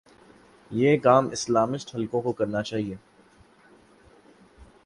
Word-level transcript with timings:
یہ 0.71 0.97
کام 0.97 1.27
اسلامسٹ 1.31 1.95
حلقوں 1.95 2.21
کوکرنا 2.21 2.61
چاہیے۔ 2.63 2.95